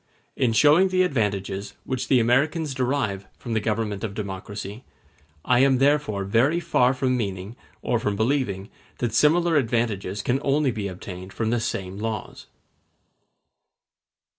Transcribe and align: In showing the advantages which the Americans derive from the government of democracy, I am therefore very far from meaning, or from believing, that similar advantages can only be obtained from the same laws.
In 0.35 0.51
showing 0.51 0.87
the 0.87 1.03
advantages 1.03 1.75
which 1.83 2.07
the 2.07 2.19
Americans 2.19 2.73
derive 2.73 3.27
from 3.37 3.53
the 3.53 3.59
government 3.59 4.03
of 4.03 4.15
democracy, 4.15 4.83
I 5.45 5.59
am 5.59 5.77
therefore 5.77 6.23
very 6.23 6.59
far 6.59 6.95
from 6.95 7.15
meaning, 7.15 7.55
or 7.83 7.99
from 7.99 8.15
believing, 8.15 8.71
that 8.97 9.13
similar 9.13 9.57
advantages 9.57 10.23
can 10.23 10.39
only 10.41 10.71
be 10.71 10.87
obtained 10.87 11.33
from 11.33 11.51
the 11.51 11.59
same 11.59 11.99
laws. 11.99 12.47